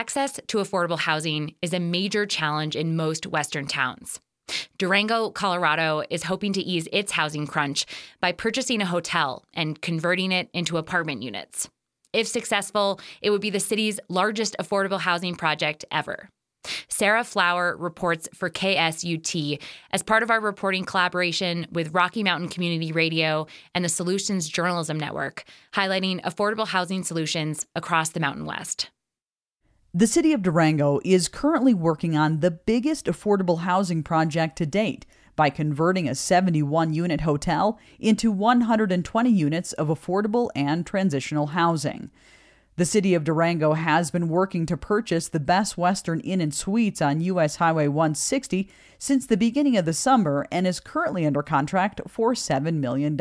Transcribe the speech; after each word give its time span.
Access 0.00 0.40
to 0.46 0.56
affordable 0.56 0.98
housing 0.98 1.56
is 1.60 1.74
a 1.74 1.78
major 1.78 2.24
challenge 2.24 2.74
in 2.74 2.96
most 2.96 3.26
Western 3.26 3.66
towns. 3.66 4.18
Durango, 4.78 5.28
Colorado 5.28 6.04
is 6.08 6.22
hoping 6.22 6.54
to 6.54 6.62
ease 6.62 6.88
its 6.90 7.12
housing 7.12 7.46
crunch 7.46 7.84
by 8.18 8.32
purchasing 8.32 8.80
a 8.80 8.86
hotel 8.86 9.44
and 9.52 9.82
converting 9.82 10.32
it 10.32 10.48
into 10.54 10.78
apartment 10.78 11.22
units. 11.22 11.68
If 12.14 12.26
successful, 12.26 12.98
it 13.20 13.28
would 13.28 13.42
be 13.42 13.50
the 13.50 13.60
city's 13.60 14.00
largest 14.08 14.56
affordable 14.58 15.00
housing 15.00 15.34
project 15.34 15.84
ever. 15.92 16.30
Sarah 16.88 17.22
Flower 17.22 17.76
reports 17.76 18.26
for 18.32 18.48
KSUT 18.48 19.60
as 19.90 20.02
part 20.02 20.22
of 20.22 20.30
our 20.30 20.40
reporting 20.40 20.86
collaboration 20.86 21.66
with 21.72 21.92
Rocky 21.92 22.22
Mountain 22.22 22.48
Community 22.48 22.90
Radio 22.90 23.46
and 23.74 23.84
the 23.84 23.90
Solutions 23.90 24.48
Journalism 24.48 24.98
Network, 24.98 25.44
highlighting 25.74 26.22
affordable 26.22 26.68
housing 26.68 27.02
solutions 27.02 27.66
across 27.74 28.08
the 28.08 28.20
Mountain 28.20 28.46
West. 28.46 28.88
The 29.92 30.06
city 30.06 30.32
of 30.32 30.42
Durango 30.42 31.00
is 31.04 31.26
currently 31.26 31.74
working 31.74 32.16
on 32.16 32.38
the 32.38 32.52
biggest 32.52 33.06
affordable 33.06 33.60
housing 33.62 34.04
project 34.04 34.56
to 34.58 34.66
date 34.66 35.04
by 35.34 35.50
converting 35.50 36.08
a 36.08 36.14
71 36.14 36.94
unit 36.94 37.22
hotel 37.22 37.76
into 37.98 38.30
120 38.30 39.30
units 39.30 39.72
of 39.72 39.88
affordable 39.88 40.48
and 40.54 40.86
transitional 40.86 41.48
housing. 41.48 42.12
The 42.76 42.84
city 42.84 43.14
of 43.14 43.24
Durango 43.24 43.72
has 43.72 44.12
been 44.12 44.28
working 44.28 44.64
to 44.66 44.76
purchase 44.76 45.26
the 45.26 45.40
Best 45.40 45.76
Western 45.76 46.20
Inn 46.20 46.40
and 46.40 46.54
Suites 46.54 47.02
on 47.02 47.20
U.S. 47.22 47.56
Highway 47.56 47.88
160 47.88 48.70
since 48.96 49.26
the 49.26 49.36
beginning 49.36 49.76
of 49.76 49.86
the 49.86 49.92
summer 49.92 50.46
and 50.52 50.68
is 50.68 50.78
currently 50.78 51.26
under 51.26 51.42
contract 51.42 52.00
for 52.06 52.34
$7 52.34 52.74
million. 52.74 53.16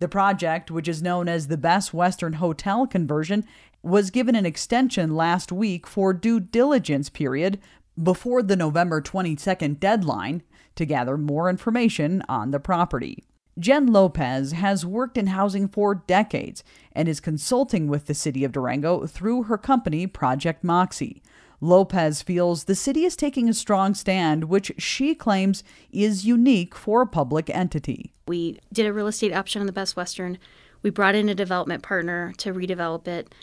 The 0.00 0.08
project, 0.08 0.70
which 0.70 0.88
is 0.88 1.02
known 1.02 1.28
as 1.28 1.48
the 1.48 1.56
Best 1.56 1.92
Western 1.92 2.34
Hotel 2.34 2.86
conversion, 2.86 3.44
was 3.82 4.10
given 4.10 4.34
an 4.34 4.46
extension 4.46 5.14
last 5.14 5.50
week 5.50 5.86
for 5.86 6.12
due 6.12 6.40
diligence 6.40 7.10
period 7.10 7.58
before 8.00 8.42
the 8.42 8.56
November 8.56 9.02
22nd 9.02 9.80
deadline 9.80 10.42
to 10.76 10.84
gather 10.84 11.18
more 11.18 11.50
information 11.50 12.22
on 12.28 12.52
the 12.52 12.60
property. 12.60 13.24
Jen 13.58 13.88
Lopez 13.88 14.52
has 14.52 14.86
worked 14.86 15.18
in 15.18 15.28
housing 15.28 15.66
for 15.66 15.96
decades 15.96 16.62
and 16.92 17.08
is 17.08 17.18
consulting 17.18 17.88
with 17.88 18.06
the 18.06 18.14
city 18.14 18.44
of 18.44 18.52
Durango 18.52 19.04
through 19.06 19.44
her 19.44 19.58
company, 19.58 20.06
Project 20.06 20.62
Moxie. 20.62 21.22
Lopez 21.60 22.22
feels 22.22 22.64
the 22.64 22.74
city 22.74 23.04
is 23.04 23.16
taking 23.16 23.48
a 23.48 23.54
strong 23.54 23.94
stand, 23.94 24.44
which 24.44 24.72
she 24.78 25.14
claims 25.14 25.64
is 25.90 26.24
unique 26.24 26.74
for 26.74 27.02
a 27.02 27.06
public 27.06 27.50
entity. 27.50 28.12
We 28.26 28.60
did 28.72 28.86
a 28.86 28.92
real 28.92 29.08
estate 29.08 29.32
option 29.32 29.60
on 29.60 29.66
the 29.66 29.72
Best 29.72 29.96
Western. 29.96 30.38
We 30.82 30.90
brought 30.90 31.14
in 31.14 31.28
a 31.28 31.34
development 31.34 31.82
partner 31.82 32.32
to 32.38 32.52
redevelop 32.52 33.08
it. 33.08 33.34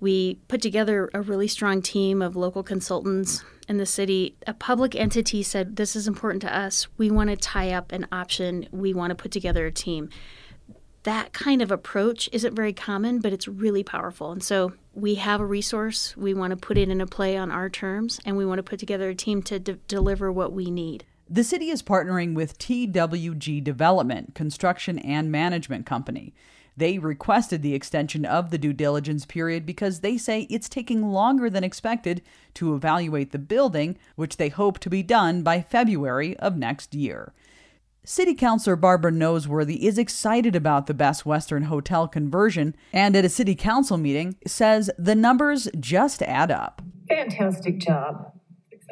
We 0.00 0.38
put 0.48 0.60
together 0.60 1.10
a 1.14 1.22
really 1.22 1.48
strong 1.48 1.82
team 1.82 2.20
of 2.20 2.36
local 2.36 2.62
consultants 2.62 3.42
in 3.68 3.78
the 3.78 3.86
city. 3.86 4.36
A 4.46 4.54
public 4.54 4.94
entity 4.94 5.42
said, 5.42 5.76
This 5.76 5.96
is 5.96 6.06
important 6.06 6.42
to 6.42 6.56
us. 6.56 6.86
We 6.98 7.10
want 7.10 7.30
to 7.30 7.36
tie 7.36 7.72
up 7.72 7.90
an 7.90 8.06
option. 8.12 8.68
We 8.70 8.92
want 8.92 9.10
to 9.10 9.14
put 9.14 9.32
together 9.32 9.66
a 9.66 9.72
team. 9.72 10.10
That 11.04 11.34
kind 11.34 11.60
of 11.60 11.70
approach 11.70 12.30
isn't 12.32 12.56
very 12.56 12.72
common, 12.72 13.20
but 13.20 13.32
it's 13.32 13.46
really 13.46 13.84
powerful. 13.84 14.32
And 14.32 14.42
so 14.42 14.72
we 14.94 15.16
have 15.16 15.40
a 15.40 15.46
resource. 15.46 16.16
We 16.16 16.32
want 16.32 16.52
to 16.52 16.56
put 16.56 16.78
it 16.78 16.88
into 16.88 17.06
play 17.06 17.36
on 17.36 17.50
our 17.50 17.68
terms, 17.68 18.20
and 18.24 18.36
we 18.36 18.46
want 18.46 18.58
to 18.58 18.62
put 18.62 18.78
together 18.78 19.10
a 19.10 19.14
team 19.14 19.42
to 19.44 19.58
de- 19.58 19.74
deliver 19.86 20.32
what 20.32 20.52
we 20.52 20.70
need. 20.70 21.04
The 21.28 21.44
city 21.44 21.68
is 21.68 21.82
partnering 21.82 22.34
with 22.34 22.58
TWG 22.58 23.62
Development, 23.62 24.34
construction 24.34 24.98
and 24.98 25.30
management 25.30 25.84
company. 25.84 26.34
They 26.76 26.98
requested 26.98 27.62
the 27.62 27.74
extension 27.74 28.24
of 28.24 28.50
the 28.50 28.58
due 28.58 28.72
diligence 28.72 29.26
period 29.26 29.64
because 29.64 30.00
they 30.00 30.16
say 30.16 30.46
it's 30.50 30.68
taking 30.68 31.10
longer 31.10 31.48
than 31.48 31.64
expected 31.64 32.22
to 32.54 32.74
evaluate 32.74 33.32
the 33.32 33.38
building, 33.38 33.96
which 34.16 34.38
they 34.38 34.48
hope 34.48 34.78
to 34.80 34.90
be 34.90 35.02
done 35.02 35.42
by 35.42 35.60
February 35.60 36.36
of 36.38 36.56
next 36.56 36.94
year. 36.94 37.32
City 38.06 38.34
Councilor 38.34 38.76
Barbara 38.76 39.10
Noseworthy 39.10 39.78
is 39.78 39.96
excited 39.96 40.54
about 40.54 40.86
the 40.86 40.92
Best 40.92 41.24
Western 41.24 41.64
Hotel 41.64 42.06
conversion 42.06 42.76
and 42.92 43.16
at 43.16 43.24
a 43.24 43.30
city 43.30 43.54
council 43.54 43.96
meeting 43.96 44.36
says 44.46 44.90
the 44.98 45.14
numbers 45.14 45.68
just 45.80 46.20
add 46.20 46.50
up. 46.50 46.82
Fantastic 47.08 47.78
job. 47.78 48.30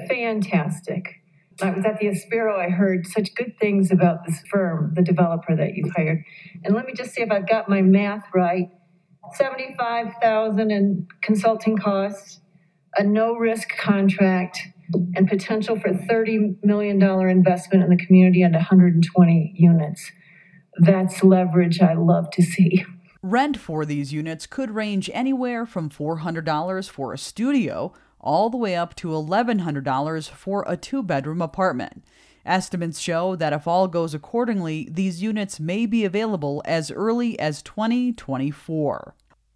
Fantastic. 0.09 1.21
Uh, 1.61 1.67
I 1.67 1.71
was 1.73 1.85
at 1.85 1.99
the 1.99 2.07
Aspero. 2.07 2.59
I 2.59 2.71
heard 2.71 3.07
such 3.07 3.35
good 3.35 3.59
things 3.61 3.91
about 3.91 4.25
this 4.27 4.43
firm, 4.51 4.95
the 4.97 5.03
developer 5.03 5.55
that 5.55 5.75
you've 5.75 5.93
hired. 5.95 6.25
And 6.65 6.75
let 6.75 6.87
me 6.87 6.95
just 6.95 7.13
see 7.13 7.21
if 7.21 7.31
I've 7.31 7.47
got 7.47 7.69
my 7.69 7.83
math 7.83 8.25
right. 8.35 8.71
Seventy-five 9.35 10.15
thousand 10.23 10.71
in 10.71 11.07
consulting 11.23 11.77
costs, 11.77 12.41
a 12.97 13.05
no-risk 13.05 13.69
contract, 13.77 14.59
and 15.15 15.29
potential 15.29 15.79
for 15.79 15.95
thirty 15.95 16.57
million 16.63 16.99
dollar 16.99 17.29
investment 17.29 17.85
in 17.85 17.91
the 17.91 18.05
community 18.05 18.43
and 18.43 18.55
120 18.55 19.55
units. 19.57 20.11
That's 20.79 21.23
leverage 21.23 21.81
I 21.81 21.95
love 21.95 22.31
to 22.33 22.43
see. 22.43 22.85
Rent 23.23 23.57
for 23.57 23.85
these 23.85 24.13
units 24.13 24.47
could 24.47 24.73
range 24.73 25.09
anywhere 25.13 25.65
from 25.65 25.91
$400 25.91 26.91
for 26.91 27.13
a 27.13 27.19
studio 27.19 27.93
all 28.19 28.51
the 28.51 28.57
way 28.57 28.75
up 28.75 28.95
to 28.97 29.09
$1,100 29.09 30.31
for 30.31 30.65
a 30.67 30.77
two 30.77 31.03
bedroom 31.03 31.43
apartment. 31.43 32.05
Estimates 32.45 32.99
show 32.99 33.37
that 33.37 33.53
if 33.53 33.69
all 33.69 33.87
goes 33.87 34.15
accordingly, 34.15 34.89
these 34.91 35.23
units 35.23 35.61
may 35.61 35.87
be 35.87 36.05
available 36.05 36.63
as 36.65 36.91
early 36.91 37.39
as 37.39 37.63
2024. 37.63 39.15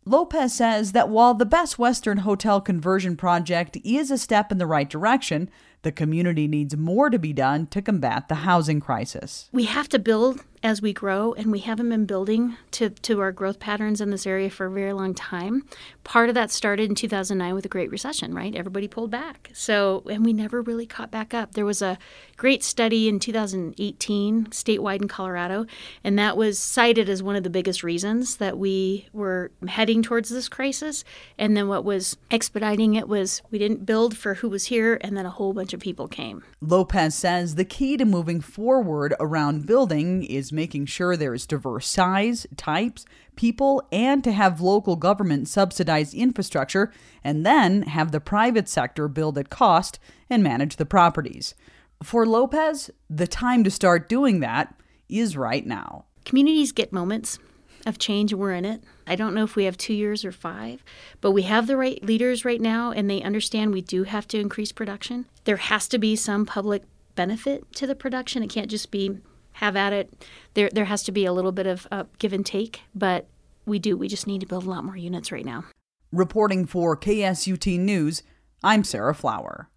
Lopez 0.08 0.54
says 0.54 0.92
that 0.92 1.08
while 1.08 1.34
the 1.34 1.44
Best 1.44 1.80
Western 1.80 2.18
Hotel 2.18 2.60
conversion 2.60 3.16
project 3.16 3.76
is 3.82 4.12
a 4.12 4.16
step 4.16 4.52
in 4.52 4.58
the 4.58 4.66
right 4.66 4.88
direction, 4.88 5.50
the 5.82 5.90
community 5.90 6.46
needs 6.46 6.76
more 6.76 7.10
to 7.10 7.18
be 7.18 7.32
done 7.32 7.66
to 7.66 7.82
combat 7.82 8.28
the 8.28 8.36
housing 8.36 8.78
crisis. 8.78 9.48
We 9.50 9.64
have 9.64 9.88
to 9.88 9.98
build 9.98 10.44
as 10.66 10.82
we 10.82 10.92
grow, 10.92 11.32
and 11.34 11.52
we 11.52 11.60
haven't 11.60 11.88
been 11.88 12.06
building 12.06 12.56
to, 12.72 12.90
to 12.90 13.20
our 13.20 13.30
growth 13.30 13.60
patterns 13.60 14.00
in 14.00 14.10
this 14.10 14.26
area 14.26 14.50
for 14.50 14.66
a 14.66 14.70
very 14.70 14.92
long 14.92 15.14
time. 15.14 15.64
Part 16.02 16.28
of 16.28 16.34
that 16.34 16.50
started 16.50 16.88
in 16.88 16.96
2009 16.96 17.54
with 17.54 17.62
the 17.62 17.68
Great 17.68 17.88
Recession, 17.88 18.34
right? 18.34 18.52
Everybody 18.52 18.88
pulled 18.88 19.12
back. 19.12 19.50
So, 19.54 20.02
and 20.10 20.24
we 20.24 20.32
never 20.32 20.60
really 20.60 20.84
caught 20.84 21.12
back 21.12 21.32
up. 21.32 21.52
There 21.52 21.64
was 21.64 21.82
a 21.82 21.98
great 22.36 22.64
study 22.64 23.06
in 23.06 23.20
2018, 23.20 24.46
statewide 24.46 25.02
in 25.02 25.08
Colorado, 25.08 25.66
and 26.02 26.18
that 26.18 26.36
was 26.36 26.58
cited 26.58 27.08
as 27.08 27.22
one 27.22 27.36
of 27.36 27.44
the 27.44 27.50
biggest 27.50 27.84
reasons 27.84 28.38
that 28.38 28.58
we 28.58 29.06
were 29.12 29.52
heading 29.68 30.02
towards 30.02 30.30
this 30.30 30.48
crisis. 30.48 31.04
And 31.38 31.56
then 31.56 31.68
what 31.68 31.84
was 31.84 32.16
expediting 32.32 32.94
it 32.94 33.08
was 33.08 33.40
we 33.52 33.58
didn't 33.58 33.86
build 33.86 34.16
for 34.16 34.34
who 34.34 34.48
was 34.48 34.66
here, 34.66 34.98
and 35.00 35.16
then 35.16 35.26
a 35.26 35.30
whole 35.30 35.52
bunch 35.52 35.72
of 35.72 35.78
people 35.78 36.08
came. 36.08 36.42
Lopez 36.60 37.14
says 37.14 37.54
the 37.54 37.64
key 37.64 37.96
to 37.96 38.04
moving 38.04 38.40
forward 38.40 39.14
around 39.20 39.66
building 39.66 40.24
is 40.24 40.55
making 40.56 40.86
sure 40.86 41.16
there 41.16 41.34
is 41.34 41.46
diverse 41.46 41.86
size, 41.86 42.48
types, 42.56 43.04
people, 43.36 43.86
and 43.92 44.24
to 44.24 44.32
have 44.32 44.60
local 44.60 44.96
government 44.96 45.46
subsidize 45.46 46.12
infrastructure 46.12 46.92
and 47.22 47.46
then 47.46 47.82
have 47.82 48.10
the 48.10 48.20
private 48.20 48.68
sector 48.68 49.06
build 49.06 49.38
at 49.38 49.50
cost 49.50 50.00
and 50.28 50.42
manage 50.42 50.76
the 50.76 50.84
properties. 50.84 51.54
For 52.02 52.26
Lopez, 52.26 52.90
the 53.08 53.28
time 53.28 53.62
to 53.62 53.70
start 53.70 54.08
doing 54.08 54.40
that 54.40 54.74
is 55.08 55.36
right 55.36 55.64
now. 55.64 56.06
Communities 56.24 56.72
get 56.72 56.92
moments 56.92 57.38
of 57.86 57.98
change 57.98 58.34
we're 58.34 58.52
in 58.52 58.64
it. 58.64 58.82
I 59.06 59.14
don't 59.14 59.34
know 59.34 59.44
if 59.44 59.54
we 59.54 59.64
have 59.64 59.78
two 59.78 59.94
years 59.94 60.24
or 60.24 60.32
five, 60.32 60.82
but 61.20 61.30
we 61.30 61.42
have 61.42 61.68
the 61.68 61.76
right 61.76 62.02
leaders 62.02 62.44
right 62.44 62.60
now 62.60 62.90
and 62.90 63.08
they 63.08 63.22
understand 63.22 63.72
we 63.72 63.80
do 63.80 64.02
have 64.02 64.26
to 64.28 64.40
increase 64.40 64.72
production. 64.72 65.26
There 65.44 65.56
has 65.56 65.86
to 65.88 65.98
be 65.98 66.16
some 66.16 66.44
public 66.44 66.82
benefit 67.14 67.72
to 67.74 67.86
the 67.86 67.94
production. 67.94 68.42
It 68.42 68.50
can't 68.50 68.70
just 68.70 68.90
be 68.90 69.18
have 69.56 69.76
at 69.76 69.92
it. 69.92 70.26
There, 70.54 70.70
there 70.72 70.84
has 70.84 71.02
to 71.04 71.12
be 71.12 71.24
a 71.24 71.32
little 71.32 71.52
bit 71.52 71.66
of 71.66 71.86
uh, 71.90 72.04
give 72.18 72.32
and 72.32 72.44
take, 72.44 72.82
but 72.94 73.26
we 73.64 73.78
do. 73.78 73.96
We 73.96 74.08
just 74.08 74.26
need 74.26 74.40
to 74.40 74.46
build 74.46 74.64
a 74.66 74.70
lot 74.70 74.84
more 74.84 74.96
units 74.96 75.32
right 75.32 75.44
now. 75.44 75.64
Reporting 76.12 76.66
for 76.66 76.96
KSUT 76.96 77.78
News, 77.78 78.22
I'm 78.62 78.84
Sarah 78.84 79.14
Flower. 79.14 79.68